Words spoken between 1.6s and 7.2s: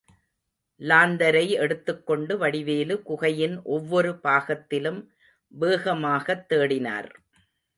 எடுத்துக் கொண்டு வடிவேலு, குகையின் ஒவ்வொரு பாகத்திலும் வேகமாகத் தேடினார்.